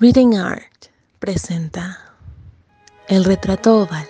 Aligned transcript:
Reading 0.00 0.36
Art 0.36 0.92
presenta 1.18 1.98
El 3.08 3.24
retrato 3.24 3.78
oval 3.82 4.06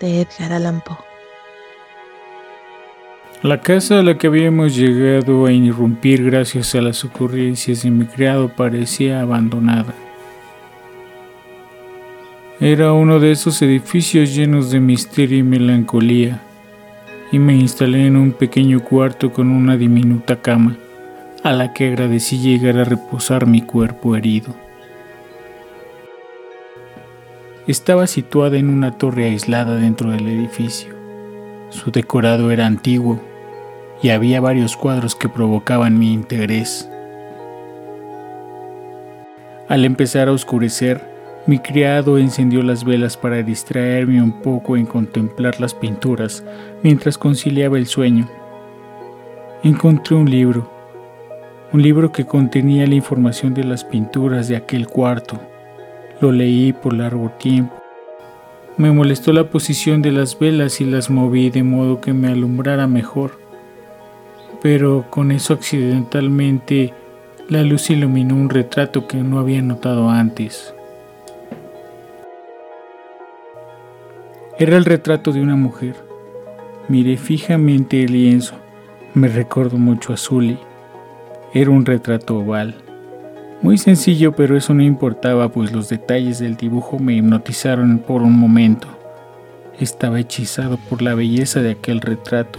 de 0.00 0.20
Edgar 0.20 0.52
Allan 0.52 0.80
Poe. 0.82 0.98
La 3.42 3.60
casa 3.60 3.98
a 3.98 4.02
la 4.04 4.16
que 4.16 4.28
habíamos 4.28 4.76
llegado 4.76 5.46
a 5.46 5.52
irrumpir 5.52 6.24
gracias 6.24 6.76
a 6.76 6.80
las 6.80 7.04
ocurrencias 7.04 7.82
de 7.82 7.90
mi 7.90 8.04
criado 8.04 8.50
parecía 8.50 9.20
abandonada. 9.20 9.94
Era 12.60 12.92
uno 12.92 13.18
de 13.18 13.32
esos 13.32 13.60
edificios 13.62 14.32
llenos 14.32 14.70
de 14.70 14.78
misterio 14.78 15.38
y 15.38 15.42
melancolía, 15.42 16.40
y 17.32 17.40
me 17.40 17.56
instalé 17.56 18.06
en 18.06 18.16
un 18.16 18.30
pequeño 18.30 18.78
cuarto 18.84 19.32
con 19.32 19.50
una 19.50 19.76
diminuta 19.76 20.40
cama, 20.40 20.76
a 21.42 21.50
la 21.50 21.72
que 21.72 21.88
agradecí 21.88 22.38
llegar 22.38 22.78
a 22.78 22.84
reposar 22.84 23.48
mi 23.48 23.62
cuerpo 23.62 24.14
herido. 24.14 24.69
Estaba 27.70 28.08
situada 28.08 28.56
en 28.56 28.68
una 28.68 28.98
torre 28.98 29.26
aislada 29.26 29.76
dentro 29.76 30.10
del 30.10 30.26
edificio. 30.26 30.92
Su 31.68 31.92
decorado 31.92 32.50
era 32.50 32.66
antiguo 32.66 33.20
y 34.02 34.08
había 34.08 34.40
varios 34.40 34.76
cuadros 34.76 35.14
que 35.14 35.28
provocaban 35.28 35.96
mi 35.96 36.12
interés. 36.12 36.90
Al 39.68 39.84
empezar 39.84 40.26
a 40.26 40.32
oscurecer, 40.32 41.00
mi 41.46 41.60
criado 41.60 42.18
encendió 42.18 42.64
las 42.64 42.82
velas 42.82 43.16
para 43.16 43.40
distraerme 43.44 44.20
un 44.20 44.42
poco 44.42 44.76
en 44.76 44.84
contemplar 44.84 45.60
las 45.60 45.72
pinturas 45.72 46.42
mientras 46.82 47.16
conciliaba 47.18 47.78
el 47.78 47.86
sueño. 47.86 48.28
Encontré 49.62 50.16
un 50.16 50.28
libro, 50.28 50.68
un 51.72 51.82
libro 51.82 52.10
que 52.10 52.26
contenía 52.26 52.84
la 52.88 52.96
información 52.96 53.54
de 53.54 53.62
las 53.62 53.84
pinturas 53.84 54.48
de 54.48 54.56
aquel 54.56 54.88
cuarto 54.88 55.40
lo 56.20 56.32
leí 56.32 56.72
por 56.72 56.92
largo 56.92 57.30
tiempo. 57.38 57.74
Me 58.76 58.92
molestó 58.92 59.32
la 59.32 59.50
posición 59.50 60.02
de 60.02 60.12
las 60.12 60.38
velas 60.38 60.80
y 60.80 60.84
las 60.84 61.10
moví 61.10 61.50
de 61.50 61.62
modo 61.62 62.00
que 62.00 62.12
me 62.12 62.28
alumbrara 62.28 62.86
mejor. 62.86 63.38
Pero 64.62 65.06
con 65.10 65.32
eso 65.32 65.54
accidentalmente 65.54 66.94
la 67.48 67.62
luz 67.62 67.90
iluminó 67.90 68.36
un 68.36 68.48
retrato 68.48 69.06
que 69.06 69.18
no 69.18 69.38
había 69.38 69.60
notado 69.62 70.08
antes. 70.08 70.74
Era 74.58 74.76
el 74.76 74.84
retrato 74.84 75.32
de 75.32 75.40
una 75.40 75.56
mujer. 75.56 75.96
Miré 76.88 77.16
fijamente 77.16 78.04
el 78.04 78.12
lienzo. 78.12 78.56
Me 79.14 79.28
recordó 79.28 79.78
mucho 79.78 80.12
a 80.12 80.16
Zully. 80.16 80.58
Era 81.54 81.70
un 81.70 81.86
retrato 81.86 82.36
oval. 82.36 82.89
Muy 83.62 83.76
sencillo, 83.76 84.32
pero 84.32 84.56
eso 84.56 84.72
no 84.72 84.82
importaba, 84.82 85.50
pues 85.50 85.70
los 85.70 85.90
detalles 85.90 86.38
del 86.38 86.56
dibujo 86.56 86.98
me 86.98 87.12
hipnotizaron 87.12 87.98
por 87.98 88.22
un 88.22 88.32
momento. 88.32 88.88
Estaba 89.78 90.18
hechizado 90.18 90.78
por 90.88 91.02
la 91.02 91.14
belleza 91.14 91.60
de 91.60 91.72
aquel 91.72 92.00
retrato. 92.00 92.58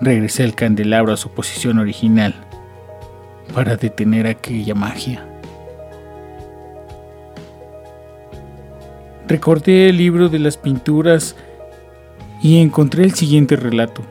Regresé 0.00 0.42
el 0.42 0.56
candelabro 0.56 1.12
a 1.12 1.16
su 1.16 1.30
posición 1.30 1.78
original 1.78 2.34
para 3.54 3.76
detener 3.76 4.26
aquella 4.26 4.74
magia. 4.74 5.24
Recordé 9.28 9.88
el 9.90 9.98
libro 9.98 10.28
de 10.28 10.40
las 10.40 10.56
pinturas 10.56 11.36
y 12.42 12.60
encontré 12.60 13.04
el 13.04 13.14
siguiente 13.14 13.54
relato. 13.54 14.02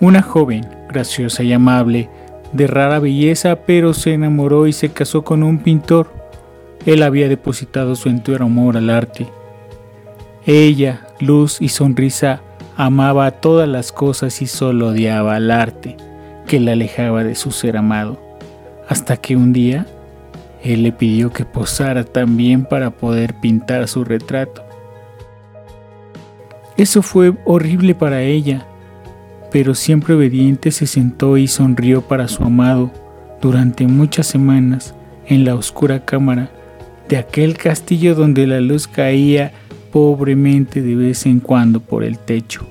Una 0.00 0.22
joven, 0.22 0.64
graciosa 0.88 1.42
y 1.42 1.52
amable, 1.52 2.08
de 2.52 2.66
rara 2.66 2.98
belleza, 2.98 3.56
pero 3.66 3.94
se 3.94 4.14
enamoró 4.14 4.66
y 4.66 4.72
se 4.72 4.90
casó 4.90 5.22
con 5.22 5.42
un 5.42 5.58
pintor. 5.58 6.12
Él 6.86 7.02
había 7.02 7.28
depositado 7.28 7.96
su 7.96 8.08
entero 8.08 8.44
amor 8.44 8.76
al 8.76 8.90
arte. 8.90 9.26
Ella, 10.46 11.06
luz 11.20 11.60
y 11.60 11.68
sonrisa, 11.68 12.40
amaba 12.76 13.30
todas 13.32 13.68
las 13.68 13.90
cosas 13.90 14.40
y 14.40 14.46
solo 14.46 14.88
odiaba 14.88 15.34
al 15.34 15.50
arte, 15.50 15.96
que 16.46 16.60
la 16.60 16.72
alejaba 16.72 17.24
de 17.24 17.34
su 17.34 17.50
ser 17.50 17.76
amado, 17.76 18.18
hasta 18.88 19.16
que 19.16 19.36
un 19.36 19.52
día 19.52 19.86
él 20.62 20.82
le 20.82 20.92
pidió 20.92 21.32
que 21.32 21.44
posara 21.44 22.04
también 22.04 22.64
para 22.64 22.90
poder 22.90 23.34
pintar 23.40 23.88
su 23.88 24.04
retrato. 24.04 24.62
Eso 26.76 27.02
fue 27.02 27.34
horrible 27.44 27.94
para 27.94 28.22
ella, 28.22 28.66
pero 29.50 29.74
siempre 29.74 30.14
obediente 30.14 30.70
se 30.70 30.86
sentó 30.86 31.36
y 31.36 31.48
sonrió 31.48 32.02
para 32.02 32.28
su 32.28 32.42
amado 32.44 32.90
durante 33.40 33.86
muchas 33.86 34.26
semanas 34.26 34.94
en 35.26 35.44
la 35.44 35.54
oscura 35.54 36.04
cámara 36.04 36.50
de 37.08 37.16
aquel 37.16 37.56
castillo 37.56 38.14
donde 38.14 38.46
la 38.46 38.60
luz 38.60 38.86
caía 38.86 39.52
pobremente 39.92 40.82
de 40.82 40.94
vez 40.94 41.26
en 41.26 41.40
cuando 41.40 41.80
por 41.80 42.04
el 42.04 42.18
techo. 42.18 42.66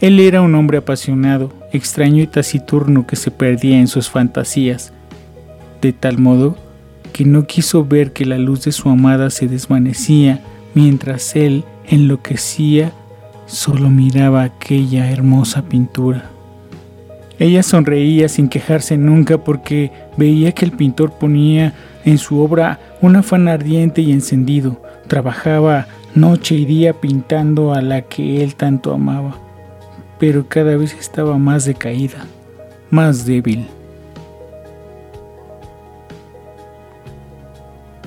Él 0.00 0.18
era 0.18 0.42
un 0.42 0.54
hombre 0.56 0.78
apasionado, 0.78 1.52
extraño 1.72 2.22
y 2.22 2.26
taciturno 2.26 3.06
que 3.06 3.14
se 3.14 3.30
perdía 3.30 3.78
en 3.78 3.86
sus 3.86 4.10
fantasías, 4.10 4.92
de 5.80 5.92
tal 5.92 6.18
modo 6.18 6.56
que 7.12 7.24
no 7.24 7.46
quiso 7.46 7.84
ver 7.84 8.12
que 8.12 8.24
la 8.24 8.38
luz 8.38 8.64
de 8.64 8.72
su 8.72 8.88
amada 8.88 9.30
se 9.30 9.46
desvanecía 9.46 10.40
mientras 10.74 11.36
él 11.36 11.64
enloquecía 11.86 12.92
Solo 13.52 13.90
miraba 13.90 14.44
aquella 14.44 15.10
hermosa 15.10 15.60
pintura. 15.60 16.30
Ella 17.38 17.62
sonreía 17.62 18.30
sin 18.30 18.48
quejarse 18.48 18.96
nunca 18.96 19.44
porque 19.44 19.92
veía 20.16 20.52
que 20.52 20.64
el 20.64 20.72
pintor 20.72 21.12
ponía 21.18 21.74
en 22.06 22.16
su 22.16 22.40
obra 22.40 22.80
un 23.02 23.14
afán 23.14 23.48
ardiente 23.48 24.00
y 24.00 24.10
encendido. 24.10 24.80
Trabajaba 25.06 25.86
noche 26.14 26.54
y 26.54 26.64
día 26.64 26.94
pintando 26.94 27.74
a 27.74 27.82
la 27.82 28.00
que 28.00 28.42
él 28.42 28.54
tanto 28.54 28.94
amaba, 28.94 29.36
pero 30.18 30.48
cada 30.48 30.78
vez 30.78 30.94
estaba 30.98 31.36
más 31.36 31.66
decaída, 31.66 32.24
más 32.88 33.26
débil. 33.26 33.66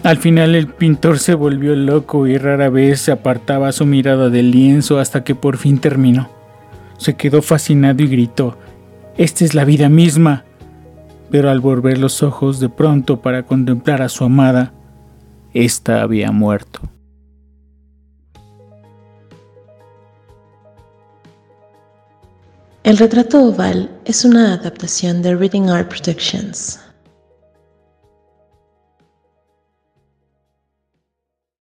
Al 0.05 0.17
final 0.17 0.53
el 0.53 0.67
pintor 0.67 1.17
se 1.17 1.33
volvió 1.33 1.75
loco 1.75 2.27
y 2.27 2.37
rara 2.37 2.69
vez 2.69 3.09
apartaba 3.09 3.71
su 3.71 3.87
mirada 3.87 4.29
del 4.29 4.51
lienzo 4.51 4.99
hasta 4.99 5.23
que 5.23 5.33
por 5.33 5.57
fin 5.57 5.79
terminó. 5.79 6.29
Se 6.99 7.15
quedó 7.15 7.41
fascinado 7.41 8.03
y 8.03 8.07
gritó, 8.07 8.55
Esta 9.17 9.43
es 9.43 9.55
la 9.55 9.65
vida 9.65 9.89
misma. 9.89 10.45
Pero 11.31 11.49
al 11.49 11.59
volver 11.59 11.97
los 11.97 12.21
ojos 12.21 12.59
de 12.59 12.69
pronto 12.69 13.19
para 13.19 13.47
contemplar 13.47 14.03
a 14.03 14.09
su 14.09 14.23
amada, 14.23 14.73
ésta 15.55 16.03
había 16.03 16.31
muerto. 16.31 16.81
El 22.83 22.99
retrato 22.99 23.43
oval 23.43 23.89
es 24.05 24.23
una 24.23 24.53
adaptación 24.53 25.23
de 25.23 25.35
Reading 25.35 25.69
Art 25.69 25.89
Productions. 25.89 26.84